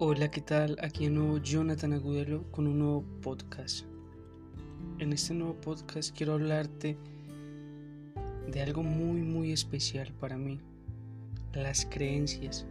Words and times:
Hola, 0.00 0.30
¿qué 0.30 0.40
tal? 0.40 0.76
Aquí 0.80 1.06
de 1.06 1.10
nuevo 1.10 1.38
Jonathan 1.38 1.92
Agudelo 1.92 2.48
con 2.52 2.68
un 2.68 2.78
nuevo 2.78 3.04
podcast. 3.20 3.84
En 5.00 5.12
este 5.12 5.34
nuevo 5.34 5.60
podcast 5.60 6.16
quiero 6.16 6.34
hablarte 6.34 6.96
de 8.46 8.62
algo 8.62 8.84
muy 8.84 9.22
muy 9.22 9.50
especial 9.50 10.12
para 10.20 10.38
mí, 10.38 10.60
las 11.52 11.84
creencias. 11.84 12.64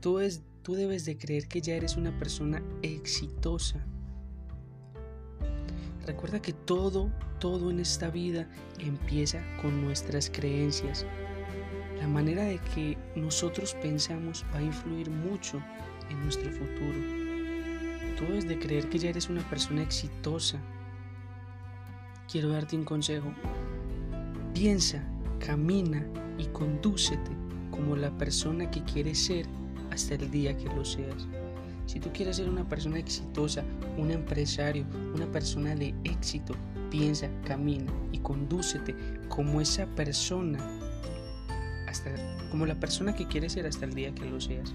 Tú, 0.00 0.18
es, 0.18 0.42
tú 0.62 0.72
debes 0.72 1.04
de 1.04 1.18
creer 1.18 1.46
que 1.46 1.60
ya 1.60 1.74
eres 1.74 1.98
una 1.98 2.18
persona 2.18 2.62
exitosa. 2.80 3.84
Recuerda 6.06 6.40
que 6.40 6.54
todo, 6.54 7.12
todo 7.38 7.70
en 7.70 7.80
esta 7.80 8.08
vida 8.08 8.48
empieza 8.78 9.42
con 9.60 9.84
nuestras 9.84 10.30
creencias. 10.30 11.04
La 11.98 12.08
manera 12.08 12.44
de 12.44 12.58
que 12.74 12.96
nosotros 13.14 13.76
pensamos 13.82 14.46
va 14.54 14.60
a 14.60 14.62
influir 14.62 15.10
mucho 15.10 15.62
en 16.10 16.22
nuestro 16.22 16.50
futuro. 16.50 16.98
Tú 18.16 18.24
debes 18.24 18.46
de 18.46 18.58
creer 18.58 18.88
que 18.88 18.98
ya 18.98 19.10
eres 19.10 19.28
una 19.28 19.42
persona 19.48 19.82
exitosa. 19.82 20.58
Quiero 22.30 22.50
darte 22.50 22.76
un 22.76 22.84
consejo. 22.84 23.32
Piensa, 24.52 25.02
camina 25.38 26.04
y 26.38 26.46
condúcete 26.46 27.30
como 27.70 27.96
la 27.96 28.10
persona 28.18 28.70
que 28.70 28.82
quieres 28.84 29.24
ser 29.24 29.46
hasta 29.90 30.14
el 30.14 30.30
día 30.30 30.56
que 30.56 30.66
lo 30.66 30.84
seas. 30.84 31.26
Si 31.86 31.98
tú 31.98 32.10
quieres 32.12 32.36
ser 32.36 32.48
una 32.48 32.68
persona 32.68 32.98
exitosa, 32.98 33.64
un 33.96 34.10
empresario, 34.10 34.84
una 35.14 35.26
persona 35.26 35.74
de 35.74 35.94
éxito, 36.04 36.54
piensa, 36.90 37.28
camina 37.44 37.90
y 38.12 38.18
condúcete 38.18 38.94
como 39.28 39.60
esa 39.60 39.86
persona 39.86 40.58
como 42.50 42.66
la 42.66 42.78
persona 42.78 43.14
que 43.14 43.26
quieres 43.26 43.52
ser 43.52 43.66
hasta 43.66 43.84
el 43.84 43.94
día 43.94 44.14
que 44.14 44.24
lo 44.24 44.40
seas. 44.40 44.74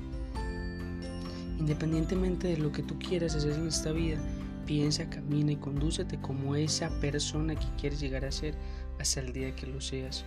Independientemente 1.59 2.49
de 2.49 2.57
lo 2.57 2.71
que 2.71 2.83
tú 2.83 2.99
quieras 2.99 3.35
hacer 3.35 3.53
en 3.53 3.67
esta 3.67 3.91
vida, 3.91 4.17
piensa, 4.65 5.09
camina 5.09 5.53
y 5.53 5.57
condúcete 5.57 6.19
como 6.19 6.55
esa 6.55 6.89
persona 6.99 7.55
que 7.55 7.67
quieres 7.79 7.99
llegar 7.99 8.25
a 8.25 8.31
ser 8.31 8.55
hasta 8.99 9.21
el 9.21 9.31
día 9.31 9.55
que 9.55 9.67
lo 9.67 9.79
seas. 9.79 10.25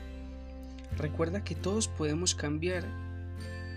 Recuerda 0.96 1.44
que 1.44 1.54
todos 1.54 1.88
podemos 1.88 2.34
cambiar 2.34 2.84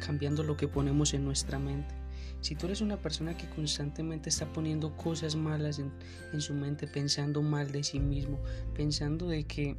cambiando 0.06 0.44
lo 0.44 0.58
que 0.58 0.68
ponemos 0.68 1.14
en 1.14 1.24
nuestra 1.24 1.60
mente. 1.60 1.94
Si 2.42 2.56
tú 2.56 2.66
eres 2.66 2.82
una 2.82 2.98
persona 2.98 3.38
que 3.38 3.48
constantemente 3.50 4.30
está 4.30 4.52
poniendo 4.52 4.98
cosas 4.98 5.36
malas 5.36 5.78
en, 5.78 5.92
en, 6.34 6.42
su 6.42 6.56
mente, 6.56 6.88
pensando 6.88 7.44
mal 7.44 7.72
de 7.72 7.84
sí 7.84 8.00
mismo, 8.00 8.40
pensando 8.74 9.28
de 9.28 9.44
que 9.44 9.78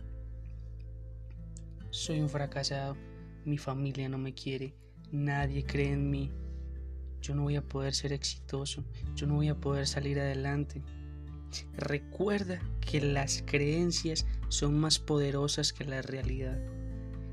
soy 1.91 2.21
un 2.21 2.29
fracasado, 2.29 2.97
mi 3.45 3.59
familia 3.59 4.09
no 4.09 4.17
me 4.17 4.33
quiere, 4.33 4.77
nadie 5.11 5.65
cree 5.65 5.93
en 5.93 6.09
mí, 6.09 6.31
yo 7.23 7.35
no 7.35 7.43
voy 7.43 7.57
a 7.57 7.63
poder 7.63 7.95
ser 7.95 8.13
exitoso, 8.13 8.85
yo 9.15 9.27
no 9.27 9.37
voy 9.37 9.49
a 9.49 9.55
poder 9.55 9.87
salir 9.87 10.19
adelante. 10.19 10.83
Recuerda 11.77 12.61
que 12.81 13.01
las 13.01 13.43
creencias 13.47 14.27
son 14.49 14.79
más 14.79 14.99
poderosas 14.99 15.73
que 15.73 15.85
la 15.85 16.03
realidad. 16.03 16.59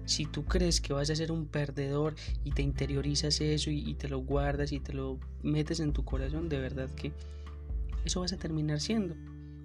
Si 0.06 0.26
tú 0.26 0.46
crees 0.46 0.81
que 0.81 0.94
vas 0.94 1.09
a 1.09 1.16
ser 1.16 1.31
un 1.31 1.46
perdedor 1.46 2.16
y 2.44 2.52
te 2.52 2.62
interiorizas 2.62 3.42
eso 3.42 3.70
y, 3.72 3.94
te 3.96 4.09
lo 4.09 4.20
guardas 4.20 4.72
y 4.72 4.80
te 4.80 4.94
lo 4.94 5.20
metes 5.44 5.80
en 5.80 5.94
tu 5.94 6.03
corazón, 6.03 6.50
de 6.50 6.59
verdad 6.59 6.90
que 6.96 7.12
eso 8.06 8.22
vas 8.22 8.34
a 8.34 8.38
terminar 8.38 8.80
siendo. 8.80 9.16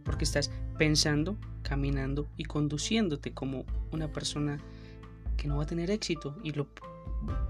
Porque 0.04 0.24
estás 0.24 0.50
pensando, 0.78 1.36
caminando 1.62 2.28
y 2.36 2.44
conduciéndote 2.44 3.32
como 3.32 3.64
una 3.90 4.12
persona 4.12 4.58
que 5.36 5.48
no 5.48 5.56
va 5.56 5.64
a 5.64 5.66
tener 5.66 5.90
éxito 5.90 6.36
y 6.42 6.52
lo, 6.52 6.68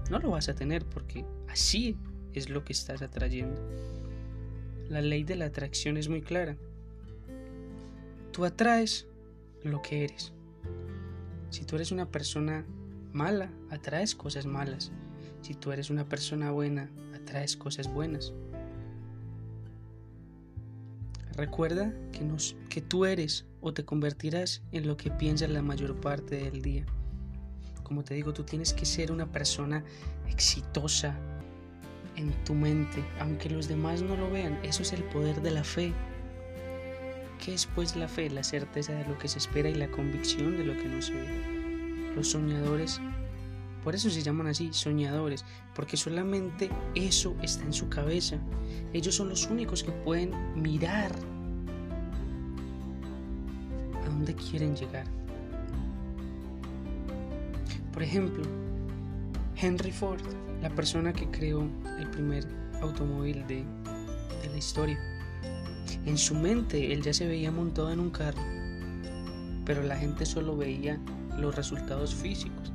no 0.09 0.19
lo 0.19 0.31
vas 0.31 0.49
a 0.49 0.55
tener 0.55 0.85
porque 0.85 1.25
así 1.49 1.97
es 2.39 2.49
lo 2.49 2.63
que 2.63 2.73
estás 2.73 3.01
atrayendo. 3.01 3.61
La 4.89 5.01
ley 5.01 5.23
de 5.23 5.35
la 5.35 5.45
atracción 5.45 5.97
es 5.97 6.09
muy 6.09 6.21
clara. 6.21 6.57
Tú 8.31 8.45
atraes 8.45 9.07
lo 9.63 9.81
que 9.81 10.03
eres. 10.03 10.33
Si 11.49 11.63
tú 11.65 11.75
eres 11.75 11.91
una 11.91 12.11
persona 12.11 12.65
mala, 13.13 13.49
atraes 13.69 14.13
cosas 14.13 14.45
malas. 14.45 14.91
Si 15.41 15.53
tú 15.53 15.71
eres 15.71 15.89
una 15.89 16.07
persona 16.07 16.51
buena, 16.51 16.89
atraes 17.15 17.55
cosas 17.55 17.91
buenas. 17.91 18.33
Recuerda 21.35 21.93
que, 22.11 22.23
nos, 22.23 22.55
que 22.69 22.81
tú 22.81 23.05
eres 23.05 23.45
o 23.61 23.73
te 23.73 23.83
convertirás 23.83 24.61
en 24.71 24.87
lo 24.87 24.97
que 24.97 25.11
piensas 25.11 25.49
la 25.49 25.61
mayor 25.61 25.99
parte 25.99 26.37
del 26.37 26.61
día. 26.61 26.85
Como 27.83 28.03
te 28.03 28.13
digo, 28.13 28.33
tú 28.33 28.43
tienes 28.43 28.73
que 28.73 28.85
ser 28.85 29.11
una 29.11 29.31
persona 29.31 29.83
exitosa 30.27 31.17
en 32.15 32.31
tu 32.43 32.53
mente, 32.53 33.03
aunque 33.19 33.49
los 33.49 33.67
demás 33.67 34.01
no 34.01 34.15
lo 34.15 34.29
vean. 34.29 34.59
Eso 34.63 34.81
es 34.81 34.93
el 34.93 35.03
poder 35.03 35.41
de 35.41 35.51
la 35.51 35.63
fe. 35.63 35.93
¿Qué 37.43 37.53
es 37.53 37.65
pues 37.65 37.95
la 37.95 38.07
fe? 38.07 38.29
La 38.29 38.43
certeza 38.43 38.93
de 38.93 39.05
lo 39.05 39.17
que 39.17 39.27
se 39.27 39.39
espera 39.39 39.69
y 39.69 39.75
la 39.75 39.89
convicción 39.89 40.57
de 40.57 40.65
lo 40.65 40.73
que 40.77 40.87
no 40.87 41.01
se 41.01 41.13
ve. 41.13 42.13
Los 42.15 42.29
soñadores, 42.29 43.01
por 43.83 43.93
eso 43.93 44.09
se 44.09 44.21
llaman 44.21 44.47
así, 44.47 44.69
soñadores, 44.71 45.45
porque 45.75 45.97
solamente 45.97 46.69
eso 46.95 47.35
está 47.41 47.65
en 47.65 47.73
su 47.73 47.89
cabeza. 47.89 48.37
Ellos 48.93 49.15
son 49.15 49.29
los 49.29 49.45
únicos 49.47 49.83
que 49.83 49.91
pueden 49.91 50.31
mirar 50.55 51.11
a 54.01 54.05
dónde 54.05 54.33
quieren 54.35 54.75
llegar. 54.75 55.05
Por 57.91 58.03
ejemplo, 58.03 58.43
Henry 59.57 59.91
Ford, 59.91 60.21
la 60.61 60.69
persona 60.69 61.13
que 61.13 61.29
creó 61.31 61.67
el 61.97 62.09
primer 62.09 62.45
automóvil 62.81 63.45
de, 63.47 63.63
la 64.49 64.57
historia. 64.57 64.99
En 66.05 66.17
su 66.17 66.35
mente 66.35 66.93
él 66.93 67.01
ya 67.01 67.13
se 67.13 67.25
veía 67.25 67.51
montado 67.51 67.91
en 67.91 67.99
un 67.99 68.11
carro, 68.11 68.41
pero 69.65 69.81
la 69.81 69.97
gente 69.97 70.25
solo 70.25 70.55
veía 70.55 70.99
los 71.37 71.55
resultados 71.55 72.13
físicos. 72.13 72.71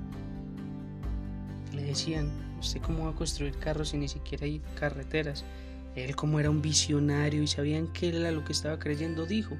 Le 1.72 1.84
decían, 1.84 2.30
¿usted 2.58 2.80
cómo 2.80 3.04
va 3.04 3.10
a 3.10 3.14
construir 3.14 3.56
carros 3.56 3.90
si 3.90 3.98
ni 3.98 4.08
siquiera 4.08 4.46
hay 4.46 4.60
carreteras? 4.74 5.44
Él 5.94 6.16
como 6.16 6.40
era 6.40 6.50
un 6.50 6.62
visionario 6.62 7.42
y 7.42 7.46
sabían 7.46 7.88
que 7.88 8.08
era 8.08 8.30
lo 8.30 8.44
que 8.44 8.52
estaba 8.52 8.78
creyendo, 8.78 9.26
dijo, 9.26 9.56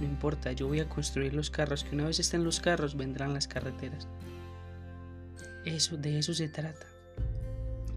no 0.00 0.06
importa, 0.06 0.52
yo 0.52 0.68
voy 0.68 0.80
a 0.80 0.88
construir 0.88 1.34
los 1.34 1.50
carros, 1.50 1.84
que 1.84 1.94
una 1.94 2.06
vez 2.06 2.20
estén 2.20 2.44
los 2.44 2.60
carros 2.60 2.96
vendrán 2.96 3.34
las 3.34 3.48
carreteras. 3.48 4.08
Eso, 5.64 5.96
de 5.96 6.18
eso 6.18 6.34
se 6.34 6.48
trata. 6.48 6.86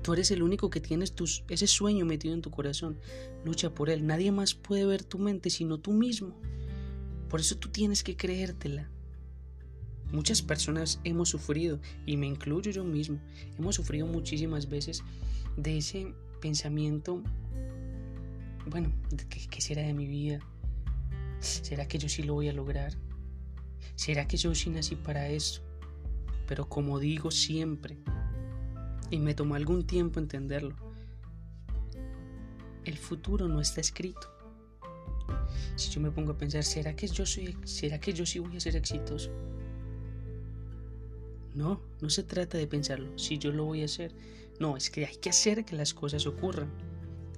Tú 0.01 0.13
eres 0.13 0.31
el 0.31 0.44
único 0.44 0.69
que 0.69 0.81
tienes 0.81 1.13
tus, 1.13 1.46
ese 1.47 1.66
sueño 1.66 2.06
metido 2.06 2.34
en 2.34 2.41
tu 2.41 2.51
corazón. 2.51 3.00
Lucha 3.46 3.74
por 3.74 3.90
él. 3.90 4.06
Nadie 4.06 4.31
más 4.31 4.53
puede 4.53 4.85
ver 4.85 5.03
tu 5.03 5.18
mente 5.18 5.50
sino 5.50 5.78
tú 5.78 5.94
mismo. 5.94 6.35
Por 7.29 7.40
eso 7.40 7.57
tú 7.57 7.69
tienes 7.69 8.03
que 8.03 8.18
creértela. 8.18 8.90
Muchas 10.12 10.44
personas 10.44 11.00
hemos 11.03 11.29
sufrido, 11.29 11.79
y 12.06 12.18
me 12.18 12.28
incluyo 12.28 12.69
yo 12.69 12.84
mismo, 12.84 13.19
hemos 13.57 13.73
sufrido 13.73 14.06
muchísimas 14.06 14.69
veces 14.69 15.02
de 15.57 15.79
ese 15.79 16.13
pensamiento, 16.40 17.23
bueno, 18.68 18.94
¿qué, 19.29 19.47
¿qué 19.50 19.62
será 19.62 19.81
de 19.81 19.96
mi 19.96 20.06
vida? 20.06 20.40
¿Será 21.40 21.88
que 21.88 21.97
yo 21.97 22.07
sí 22.09 22.22
lo 22.22 22.35
voy 22.35 22.47
a 22.47 22.53
lograr? 22.53 22.94
¿Será 23.96 24.28
que 24.28 24.38
yo 24.38 24.53
sí 24.53 24.69
nací 24.69 24.96
para 24.96 25.29
esto? 25.29 25.62
Pero 26.53 26.69
como 26.69 27.00
digo 27.00 27.31
siempre, 27.31 27.97
y 29.09 29.18
me 29.18 29.34
tomó 29.34 29.56
algún 29.56 29.88
tiempo 29.88 30.19
entenderlo, 30.19 30.75
el 32.86 32.96
futuro 32.96 33.47
no 33.47 33.59
está 33.59 33.81
escrito. 33.81 34.31
Si 35.75 35.90
yo 35.90 36.00
me 36.00 36.12
pongo 36.12 36.34
a 36.34 36.38
pensar, 36.38 36.64
¿será 36.64 36.96
que 36.96 37.08
yo 37.08 37.25
soy, 37.25 37.58
será 37.64 38.00
que 38.00 38.14
yo 38.14 38.24
sí 38.24 38.38
voy 38.38 38.56
a 38.56 38.59
ser 38.59 38.75
exitoso? 38.75 39.31
No, 41.56 41.81
no 42.02 42.12
se 42.12 42.22
trata 42.22 42.59
de 42.59 42.67
pensarlo, 42.67 43.17
si 43.17 43.40
yo 43.40 43.52
lo 43.52 43.66
voy 43.66 43.82
a 43.82 43.85
hacer. 43.85 44.14
No, 44.59 44.78
es 44.78 44.91
que 44.91 45.08
hay 45.08 45.16
que 45.16 45.32
hacer 45.32 45.66
que 45.66 45.76
las 45.76 45.96
cosas 45.96 46.28
ocurran. 46.28 46.70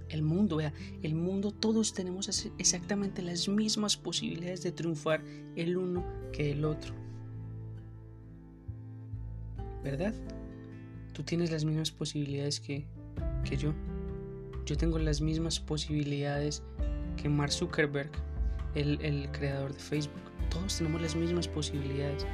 El 0.09 0.23
mundo, 0.23 0.57
vea, 0.57 0.73
el 1.03 1.15
mundo 1.15 1.51
todos 1.51 1.93
tenemos 1.93 2.27
exactamente 2.57 3.21
las 3.21 3.47
mismas 3.47 3.95
posibilidades 3.95 4.61
de 4.61 4.73
triunfar 4.73 5.23
el 5.55 5.77
uno 5.77 6.05
que 6.33 6.51
el 6.51 6.65
otro. 6.65 7.04
¿Verdad? 9.85 10.13
Tú 11.13 11.23
tienes 11.23 11.51
las 11.51 11.63
mismas 11.63 11.91
posibilidades 11.91 12.59
que, 12.59 12.85
que 13.47 13.55
yo. 13.55 13.73
Yo 14.65 14.75
tengo 14.75 14.97
las 14.97 15.21
mismas 15.21 15.59
posibilidades 15.59 16.63
que 17.15 17.29
Mark 17.29 17.51
Zuckerberg, 17.51 18.09
el, 18.73 18.99
el 19.01 19.31
creador 19.31 19.73
de 19.73 19.79
Facebook. 19.79 20.23
Todos 20.49 20.77
tenemos 20.77 21.01
las 21.01 21.15
mismas 21.15 21.47
posibilidades. 21.47 22.25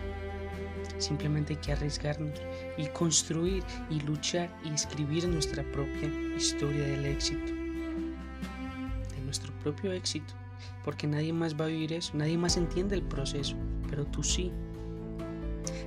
Simplemente 0.97 1.53
hay 1.53 1.59
que 1.59 1.73
arriesgarnos 1.73 2.41
y 2.77 2.87
construir 2.87 3.63
y 3.89 3.99
luchar 3.99 4.49
y 4.63 4.69
escribir 4.73 5.27
nuestra 5.27 5.61
propia 5.71 6.09
historia 6.37 6.83
del 6.83 7.05
éxito. 7.05 7.51
De 9.13 9.21
nuestro 9.25 9.51
propio 9.59 9.91
éxito. 9.91 10.33
Porque 10.85 11.05
nadie 11.05 11.33
más 11.33 11.59
va 11.59 11.65
a 11.65 11.67
vivir 11.67 11.91
eso, 11.91 12.13
nadie 12.15 12.37
más 12.37 12.55
entiende 12.55 12.95
el 12.95 13.03
proceso, 13.03 13.57
pero 13.89 14.05
tú 14.05 14.23
sí. 14.23 14.51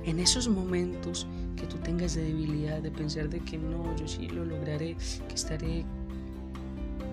En 0.05 0.19
esos 0.19 0.47
momentos 0.47 1.27
que 1.55 1.65
tú 1.65 1.77
tengas 1.77 2.15
de 2.15 2.23
debilidad, 2.23 2.81
de 2.81 2.91
pensar 2.91 3.29
de 3.29 3.39
que 3.39 3.57
no, 3.57 3.95
yo 3.95 4.07
sí 4.07 4.27
lo 4.27 4.45
lograré, 4.45 4.95
que 5.27 5.35
estaré 5.35 5.85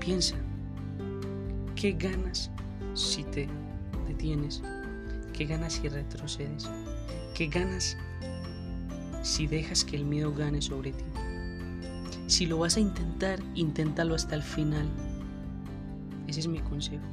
Piensa, 0.05 0.35
¿qué 1.77 1.93
ganas 1.93 2.51
si 2.93 3.23
te 3.23 3.47
detienes? 4.09 4.61
¿Qué 5.33 5.45
ganas 5.45 5.75
si 5.75 5.89
retrocedes? 5.89 6.69
¿Qué 7.37 7.47
ganas 7.47 7.97
si 9.23 9.47
dejas 9.47 9.85
que 9.85 9.95
el 9.95 10.05
miedo 10.05 10.35
gane 10.35 10.61
sobre 10.61 10.91
ti? 10.91 11.05
Si 12.27 12.47
lo 12.47 12.59
vas 12.59 12.79
a 12.79 12.81
intentar, 12.81 13.39
inténtalo 13.55 14.17
hasta 14.17 14.35
el 14.35 14.43
final. 14.43 14.89
Ese 16.27 16.41
es 16.41 16.49
mi 16.49 16.59
consejo. 16.59 17.05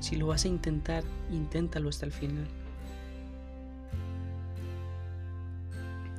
Si 0.00 0.16
lo 0.16 0.26
vas 0.26 0.44
a 0.44 0.48
intentar, 0.48 1.02
inténtalo 1.32 1.88
hasta 1.88 2.04
el 2.04 2.12
final. 2.12 2.46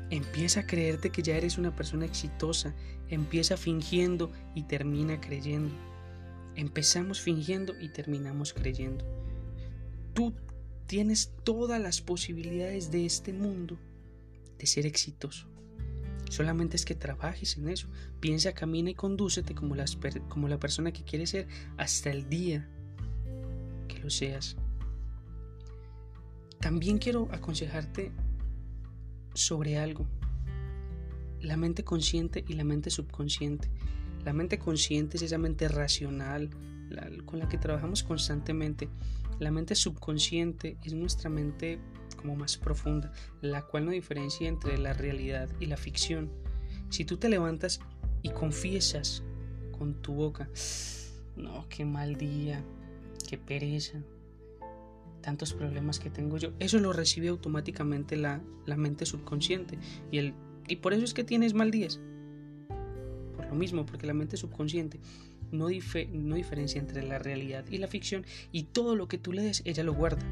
Empieza 0.09 0.62
a 0.62 0.68
creerte 0.68 1.09
que 1.09 1.21
ya 1.21 1.36
eres 1.36 1.57
una 1.57 1.75
persona 1.75 2.06
exitosa. 2.06 2.74
Empieza 3.09 3.57
fingiendo 3.57 4.31
y 4.56 4.63
termina 4.63 5.19
creyendo. 5.19 5.74
Empezamos 6.56 7.21
fingiendo 7.21 7.80
y 7.80 7.89
terminamos 7.89 8.54
creyendo. 8.54 9.06
Tú 10.13 10.33
tienes 10.88 11.33
todas 11.44 11.81
las 11.81 12.01
posibilidades 12.01 12.89
de 12.92 13.06
este 13.06 13.33
mundo 13.33 13.77
de 14.57 14.65
ser 14.65 14.86
exitoso. 14.86 15.48
Solamente 16.30 16.75
es 16.75 16.86
que 16.86 16.95
trabajes 16.95 17.57
en 17.57 17.69
eso. 17.69 17.88
Piensa, 18.19 18.53
camina 18.53 18.89
y 18.89 18.95
condúcete 18.95 19.53
como, 19.53 19.75
como 20.30 20.48
la 20.48 20.60
persona 20.60 20.92
que 20.92 21.03
quieres 21.03 21.31
ser 21.31 21.48
hasta 21.77 22.12
el 22.12 22.30
día 22.30 22.68
que 23.88 24.00
lo 24.00 24.10
seas. 24.10 24.57
También 26.60 26.98
quiero 26.98 27.30
aconsejarte 27.31 28.12
sobre 29.38 29.78
algo. 29.78 30.07
La 31.42 31.57
mente 31.57 31.84
consciente 31.84 32.44
y 32.48 32.54
la 32.54 32.63
mente 32.63 32.89
subconsciente. 32.89 33.69
La 34.25 34.34
mente 34.34 34.60
consciente 34.60 35.18
es 35.18 35.24
esa 35.24 35.38
mente 35.38 35.68
racional 35.68 36.50
con 37.25 37.39
la 37.39 37.48
que 37.48 37.57
trabajamos 37.57 38.04
constantemente. 38.04 38.89
La 39.39 39.51
mente 39.51 39.75
subconsciente 39.75 40.78
es 40.84 40.94
nuestra 40.94 41.30
mente 41.30 41.80
como 42.16 42.36
más 42.36 42.57
profunda, 42.57 43.12
la 43.42 43.62
cual 43.62 43.86
no 43.86 43.92
diferencia 43.92 44.48
entre 44.48 44.78
la 44.78 44.94
realidad 44.94 45.50
y 45.60 45.68
la 45.68 45.78
ficción. 45.78 46.31
Si 46.89 47.06
tú 47.06 47.18
te 47.18 47.30
levantas 47.30 47.80
y 48.24 48.30
confiesas 48.31 49.24
con 49.78 50.01
tu 50.01 50.13
boca, 50.13 50.50
no, 51.36 51.68
qué 51.69 51.86
mal 51.86 52.16
día, 52.16 52.63
qué 53.30 53.38
pereza, 53.38 54.01
tantos 55.27 55.51
problemas 55.53 56.00
que 56.00 56.09
tengo 56.09 56.38
yo. 56.38 56.53
Eso 56.57 56.79
lo 56.79 56.94
recibe 56.94 57.27
automáticamente 57.27 58.15
la, 58.15 58.41
mente 58.77 59.06
subconsciente. 59.06 59.77
Y, 60.09 60.19
el, 60.19 60.33
y 60.69 60.77
por 60.77 60.94
eso 60.94 61.03
es 61.03 61.13
que 61.13 61.25
tienes 61.25 61.53
mal 61.53 61.69
días. 61.69 62.00
Por 63.35 63.47
lo 63.47 63.53
mismo, 63.56 63.85
porque 63.85 64.07
la 64.07 64.13
mente 64.13 64.38
subconsciente 64.38 65.01
no, 65.51 65.68
no 65.68 66.35
diferencia 66.35 66.79
entre 66.79 67.03
la 67.03 67.19
realidad 67.19 67.65
y 67.69 67.77
la 67.77 67.89
ficción. 67.89 68.25
Y 68.53 68.63
todo 68.63 68.95
lo 68.95 69.09
que 69.09 69.18
tú 69.18 69.33
le 69.33 69.41
des, 69.41 69.63
ella 69.65 69.83
lo 69.83 69.94
guarda. 69.94 70.25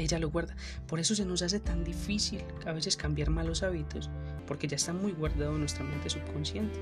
Ella 0.00 0.18
lo 0.18 0.30
guarda. 0.30 0.56
Por 0.86 0.98
eso 0.98 1.14
se 1.14 1.26
nos 1.26 1.42
hace 1.42 1.60
tan 1.60 1.84
difícil 1.84 2.42
a 2.66 2.72
veces 2.72 2.96
cambiar 2.96 3.30
malos 3.30 3.62
hábitos, 3.62 4.10
porque 4.46 4.66
ya 4.66 4.76
está 4.76 4.92
muy 4.92 5.12
guardado 5.12 5.52
en 5.52 5.60
nuestra 5.60 5.84
mente 5.84 6.08
subconsciente. 6.08 6.78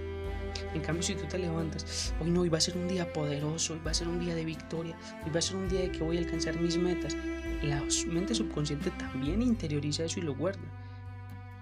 En 0.75 0.81
cambio, 0.81 1.03
si 1.03 1.15
tú 1.15 1.25
te 1.27 1.39
levantas, 1.39 2.15
hoy 2.21 2.31
no, 2.31 2.41
hoy 2.41 2.49
va 2.49 2.59
a 2.59 2.61
ser 2.61 2.77
un 2.77 2.89
día 2.89 3.13
poderoso, 3.13 3.75
hoy 3.75 3.81
va 3.85 3.91
a 3.91 3.95
ser 3.95 4.09
un 4.09 4.21
día 4.21 4.35
de 4.35 4.45
victoria, 4.45 4.97
hoy 5.25 5.31
va 5.31 5.39
a 5.39 5.43
ser 5.43 5.57
un 5.57 5.69
día 5.69 5.81
de 5.81 5.93
que 5.93 6.03
voy 6.03 6.17
a 6.17 6.21
alcanzar 6.21 6.59
mis 6.61 6.79
metas, 6.79 7.17
la 7.63 7.83
mente 8.07 8.35
subconsciente 8.35 8.91
también 8.93 9.43
interioriza 9.43 10.05
eso 10.05 10.21
y 10.21 10.23
lo 10.23 10.35
guarda, 10.35 10.61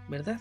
¿verdad? 0.09 0.41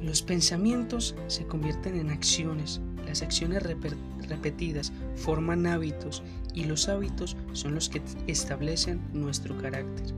Los 0.00 0.22
pensamientos 0.22 1.14
se 1.28 1.46
convierten 1.46 1.96
en 1.96 2.10
acciones, 2.10 2.80
las 3.12 3.20
acciones 3.20 3.62
repetidas 3.62 4.90
forman 5.16 5.66
hábitos 5.66 6.22
y 6.54 6.64
los 6.64 6.88
hábitos 6.88 7.36
son 7.52 7.74
los 7.74 7.90
que 7.90 8.00
establecen 8.26 9.02
nuestro 9.12 9.54
carácter. 9.58 10.14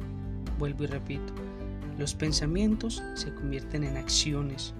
Vuelvo 0.60 0.84
y 0.84 0.86
repito, 0.86 1.32
los 1.98 2.14
pensamientos 2.14 3.02
se 3.16 3.34
convierten 3.34 3.82
en 3.82 3.96
acciones, 3.96 4.74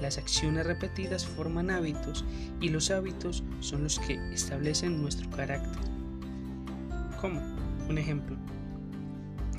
las 0.00 0.18
acciones 0.18 0.64
repetidas 0.64 1.26
forman 1.26 1.70
hábitos 1.70 2.24
y 2.60 2.68
los 2.68 2.92
hábitos 2.92 3.42
son 3.58 3.82
los 3.82 3.98
que 3.98 4.20
establecen 4.32 5.02
nuestro 5.02 5.28
carácter. 5.30 5.82
¿Cómo? 7.20 7.40
Un 7.88 7.98
ejemplo. 7.98 8.36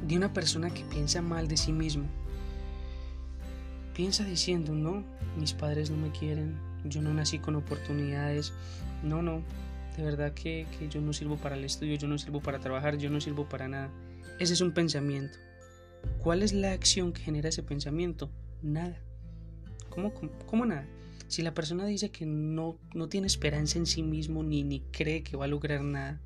De 0.07 0.15
una 0.15 0.31
persona 0.31 0.69
que 0.69 0.85
piensa 0.85 1.21
mal 1.21 1.49
de 1.49 1.57
sí 1.57 1.73
mismo. 1.73 2.05
Piensa 3.93 4.23
diciendo, 4.23 4.71
no, 4.71 5.03
mis 5.37 5.51
padres 5.51 5.91
no 5.91 5.97
me 5.97 6.11
quieren, 6.11 6.55
yo 6.85 7.01
no 7.01 7.13
nací 7.13 7.39
con 7.39 7.55
oportunidades, 7.55 8.53
no, 9.03 9.21
no, 9.21 9.43
de 9.97 10.03
verdad 10.03 10.33
que, 10.33 10.67
que 10.77 10.89
yo 10.89 11.01
no 11.01 11.13
sirvo 11.13 11.37
para 11.37 11.55
el 11.55 11.63
estudio, 11.63 11.95
yo 11.95 12.07
no 12.07 12.17
sirvo 12.17 12.41
para 12.41 12.59
trabajar, 12.59 12.97
yo 12.97 13.09
no 13.09 13.21
sirvo 13.21 13.47
para 13.47 13.67
nada. 13.67 13.89
Ese 14.39 14.53
es 14.53 14.61
un 14.61 14.71
pensamiento. 14.71 15.37
¿Cuál 16.19 16.43
es 16.43 16.53
la 16.53 16.71
acción 16.71 17.13
que 17.13 17.21
genera 17.21 17.49
ese 17.49 17.63
pensamiento? 17.63 18.29
Nada. 18.61 18.97
¿Cómo, 19.89 20.65
nada? 20.65 20.87
Si 21.27 21.43
la 21.43 21.53
persona 21.53 21.85
dice 21.85 22.09
que 22.09 22.25
no, 22.25 22.79
no 22.93 23.09
tiene 23.09 23.27
esperanza 23.27 23.77
en 23.77 23.85
sí 23.85 24.01
mismo 24.01 24.43
ni, 24.43 24.63
ni 24.63 24.79
cree 24.79 25.23
que 25.23 25.37
va 25.37 25.45
a 25.45 25.47
lograr 25.47 25.83
nada, 25.83 26.19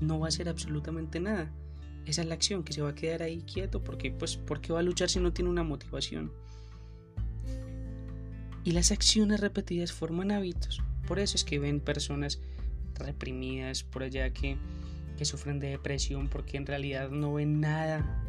no 0.00 0.20
va 0.20 0.26
a 0.26 0.28
hacer 0.28 0.48
absolutamente 0.48 1.18
nada. 1.18 1.52
Esa 2.06 2.22
es 2.22 2.28
la 2.28 2.34
acción, 2.34 2.62
que 2.62 2.72
se 2.72 2.82
va 2.82 2.90
a 2.90 2.94
quedar 2.94 3.22
ahí 3.22 3.42
quieto 3.42 3.82
porque, 3.82 4.10
pues, 4.10 4.36
¿por 4.36 4.60
qué 4.60 4.72
va 4.72 4.80
a 4.80 4.82
luchar 4.82 5.08
si 5.08 5.20
no 5.20 5.32
tiene 5.32 5.50
una 5.50 5.62
motivación? 5.62 6.32
Y 8.64 8.72
las 8.72 8.92
acciones 8.92 9.40
repetidas 9.40 9.92
forman 9.92 10.30
hábitos. 10.30 10.82
Por 11.06 11.18
eso 11.18 11.36
es 11.36 11.44
que 11.44 11.58
ven 11.58 11.80
personas 11.80 12.40
reprimidas 12.94 13.82
por 13.82 14.02
allá 14.02 14.32
que, 14.32 14.56
que 15.16 15.24
sufren 15.24 15.58
de 15.58 15.70
depresión 15.70 16.28
porque 16.28 16.56
en 16.56 16.66
realidad 16.66 17.10
no 17.10 17.34
ven 17.34 17.60
nada 17.60 18.22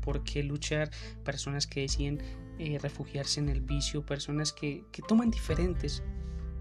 por 0.00 0.24
qué 0.24 0.42
luchar, 0.42 0.90
personas 1.24 1.66
que 1.66 1.80
deciden 1.80 2.20
eh, 2.58 2.78
refugiarse 2.78 3.40
en 3.40 3.48
el 3.48 3.60
vicio, 3.60 4.04
personas 4.04 4.52
que, 4.52 4.84
toman 5.06 5.30
diferentes 5.30 6.02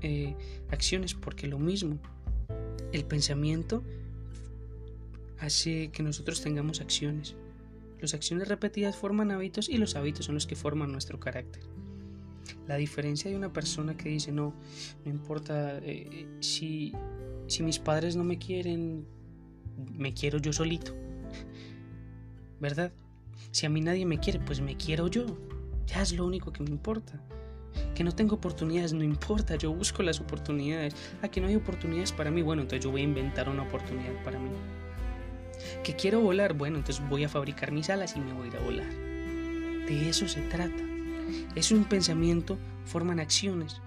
eh, 0.02 0.36
acciones 0.70 1.14
porque 1.14 1.48
lo 1.48 1.60
mismo, 1.60 2.00
el 2.92 3.06
pensamiento 3.06 3.84
hace 5.40 5.90
que 5.92 6.04
nosotros 6.04 6.42
tengamos 6.42 6.82
acciones. 6.82 7.36
Las 8.00 8.14
acciones 8.14 8.48
repetidas 8.48 8.96
forman 8.96 9.32
hábitos 9.32 9.68
y 9.68 9.78
los 9.78 9.96
hábitos 9.96 10.26
son 10.26 10.36
los 10.36 10.48
que 10.48 10.56
forman 10.56 10.92
nuestro 10.92 11.20
carácter. 11.20 11.64
La 12.68 12.76
diferencia 12.76 13.30
de 13.30 13.38
una 13.38 13.52
persona 13.52 13.96
que 13.96 14.10
dice, 14.10 14.32
no, 14.32 14.54
no 15.06 15.12
importa 15.12 15.80
eh, 15.80 16.28
si, 16.40 16.94
si 17.48 17.64
mis 17.64 17.80
padres 17.80 18.16
no 18.16 18.24
me 18.24 18.38
quieren, 18.38 19.06
me 19.98 20.14
quiero 20.14 20.40
yo 20.40 20.54
solito. 20.54 20.94
¿Verdad? 22.60 22.92
Si 23.52 23.66
a 23.66 23.70
mí 23.70 23.82
nadie 23.82 24.06
me 24.06 24.20
quiere, 24.20 24.40
pues 24.40 24.62
me 24.62 24.76
quiero 24.76 25.08
yo. 25.08 25.26
Ya 25.88 26.02
es 26.02 26.14
lo 26.14 26.26
único 26.26 26.52
que 26.52 26.64
me 26.64 26.70
importa. 26.70 27.22
Que 27.96 28.04
no 28.04 28.12
tengo 28.14 28.36
oportunidades, 28.36 28.94
no 28.94 29.04
importa, 29.04 29.56
yo 29.56 29.74
busco 29.74 30.04
las 30.04 30.20
oportunidades. 30.20 30.96
Aquí 31.22 31.40
no 31.40 31.48
hay 31.48 31.56
oportunidades 31.56 32.12
para 32.12 32.32
mí, 32.32 32.42
bueno, 32.42 32.62
entonces 32.62 32.84
yo 32.84 32.92
voy 32.92 33.02
a 33.02 33.06
inventar 33.06 33.50
una 33.50 33.64
oportunidad 33.64 34.24
para 34.24 34.40
mí. 34.40 34.50
Que 35.84 35.96
quiero 35.96 36.22
volar, 36.22 36.54
bueno, 36.54 36.78
entonces 36.78 37.04
voy 37.10 37.24
a 37.24 37.30
fabricar 37.30 37.72
mis 37.72 37.90
alas 37.90 38.16
y 38.16 38.20
me 38.20 38.34
voy 38.34 38.46
a 38.46 38.48
ir 38.48 38.58
a 38.58 38.62
volar. 38.62 38.94
De 39.88 40.10
eso 40.10 40.28
se 40.28 40.42
trata. 40.42 40.89
Es 41.56 41.72
un 41.72 41.84
pensamiento, 41.84 42.58
forman 42.86 43.20
acciones. 43.20 43.82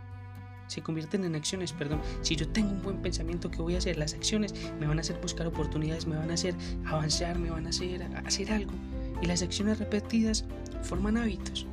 Se 0.66 0.80
convierten 0.80 1.24
en 1.24 1.34
acciones, 1.34 1.72
perdón. 1.72 2.00
Si 2.22 2.34
yo 2.34 2.48
tengo 2.48 2.70
un 2.70 2.82
buen 2.82 3.02
pensamiento, 3.02 3.50
¿qué 3.50 3.60
voy 3.60 3.74
a 3.74 3.78
hacer? 3.78 3.98
Las 3.98 4.14
acciones 4.14 4.54
me 4.80 4.86
van 4.86 4.98
a 4.98 5.02
hacer 5.02 5.20
buscar 5.20 5.46
oportunidades, 5.46 6.06
me 6.06 6.16
van 6.16 6.30
a 6.30 6.34
hacer 6.34 6.54
avanzar, 6.86 7.38
me 7.38 7.50
van 7.50 7.66
a 7.66 7.70
hacer 7.70 8.02
hacer 8.24 8.50
algo. 8.52 8.72
Y 9.20 9.26
las 9.26 9.42
acciones 9.42 9.78
repetidas 9.78 10.44
forman 10.82 11.16
hábitos. 11.16 11.66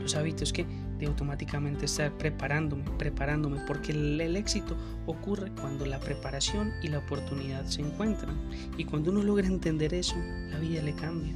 Los 0.00 0.16
hábitos 0.16 0.52
que 0.52 0.66
de 1.02 1.08
automáticamente 1.08 1.86
estar 1.86 2.16
preparándome, 2.16 2.84
preparándome, 2.96 3.60
porque 3.66 3.90
el, 3.90 4.20
el, 4.20 4.36
éxito 4.36 4.76
ocurre 5.06 5.50
cuando 5.60 5.84
la 5.84 5.98
preparación 5.98 6.72
y 6.80 6.88
la 6.88 6.98
oportunidad 6.98 7.66
se 7.66 7.82
encuentran. 7.82 8.36
Y 8.78 8.84
cuando 8.84 9.10
uno 9.10 9.22
logra 9.22 9.48
entender 9.48 9.94
eso, 9.94 10.14
la 10.50 10.58
vida 10.60 10.80
le 10.80 10.94
cambia. 10.94 11.34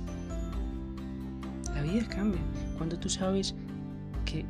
La 1.77 1.83
vida 1.83 2.09
cambia. 2.09 2.41
Cuando 2.79 2.99
tú 2.99 3.11
sabes 3.11 3.55
que 4.25 4.47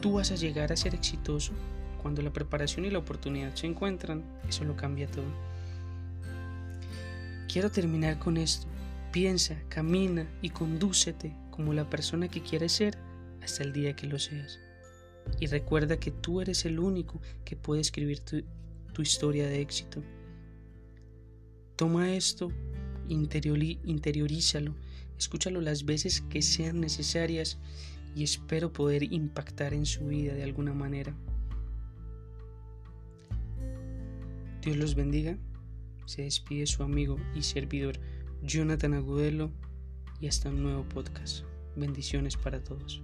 tú 0.00 0.14
vas 0.14 0.32
a 0.32 0.36
llegar 0.36 0.72
a 0.72 0.76
ser 0.76 0.94
exitoso, 0.94 1.52
cuando 2.00 2.22
la 2.22 2.32
preparación 2.32 2.86
y 2.86 2.90
la 2.90 3.00
oportunidad 3.00 3.54
se 3.54 3.66
encuentran, 3.66 4.24
eso 4.48 4.64
lo 4.64 4.74
cambia 4.74 5.06
todo. 5.06 5.26
Quiero 7.52 7.70
terminar 7.70 8.18
con 8.18 8.38
esto. 8.38 8.66
Piensa, 9.12 9.56
camina 9.68 10.26
y 10.40 10.48
condúcete 10.48 11.36
como 11.50 11.74
la 11.74 11.88
persona 11.90 12.28
que 12.28 12.42
quieres 12.42 12.72
ser 12.72 12.96
hasta 13.42 13.62
el 13.62 13.74
día 13.74 13.94
que 13.94 14.06
lo 14.06 14.18
seas. 14.18 14.58
Y 15.40 15.46
recuerda 15.46 15.98
que 15.98 16.12
tú 16.12 16.40
eres 16.40 16.64
el 16.64 16.78
único 16.78 17.20
que 17.44 17.56
puede 17.56 17.82
escribir 17.82 18.20
tu, 18.20 19.02
historia 19.02 19.46
de 19.46 19.60
éxito. 19.60 20.02
Toma 21.76 22.14
esto, 22.14 22.50
interiorízalo, 23.06 24.74
escúchalo 25.18 25.60
las 25.60 25.84
veces 25.84 26.20
que 26.22 26.42
sean 26.42 26.80
necesarias 26.80 27.58
y 28.14 28.24
espero 28.24 28.72
poder 28.72 29.12
impactar 29.12 29.74
en 29.74 29.86
su 29.86 30.06
vida 30.06 30.34
de 30.34 30.42
alguna 30.42 30.72
manera. 30.72 31.14
Dios 34.62 34.76
los 34.76 34.94
bendiga. 34.94 35.36
Se 36.06 36.22
despide 36.22 36.66
su 36.66 36.82
amigo 36.82 37.18
y 37.34 37.42
servidor 37.42 37.98
Jonathan 38.42 38.94
Agudelo 38.94 39.50
y 40.20 40.26
hasta 40.26 40.50
un 40.50 40.62
nuevo 40.62 40.88
podcast. 40.88 41.44
Bendiciones 41.76 42.36
para 42.36 42.62
todos. 42.62 43.02